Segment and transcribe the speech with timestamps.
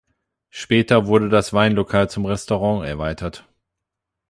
[0.49, 3.47] Später wurde das Weinlokal zum Restaurant erweitert.